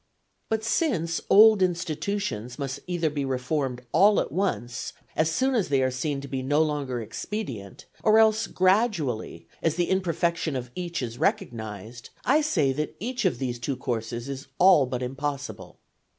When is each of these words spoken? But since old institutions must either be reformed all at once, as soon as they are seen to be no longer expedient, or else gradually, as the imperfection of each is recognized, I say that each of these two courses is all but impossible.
But 0.49 0.63
since 0.63 1.21
old 1.29 1.61
institutions 1.61 2.57
must 2.57 2.79
either 2.87 3.11
be 3.11 3.23
reformed 3.23 3.83
all 3.91 4.19
at 4.19 4.31
once, 4.31 4.93
as 5.15 5.29
soon 5.29 5.53
as 5.53 5.69
they 5.69 5.83
are 5.83 5.91
seen 5.91 6.21
to 6.21 6.27
be 6.27 6.41
no 6.41 6.59
longer 6.63 6.99
expedient, 6.99 7.85
or 8.01 8.17
else 8.17 8.47
gradually, 8.47 9.47
as 9.61 9.75
the 9.75 9.91
imperfection 9.91 10.55
of 10.55 10.71
each 10.73 11.03
is 11.03 11.19
recognized, 11.19 12.09
I 12.25 12.41
say 12.41 12.73
that 12.73 12.95
each 12.99 13.25
of 13.25 13.37
these 13.37 13.59
two 13.59 13.75
courses 13.75 14.27
is 14.27 14.47
all 14.57 14.87
but 14.87 15.03
impossible. 15.03 15.77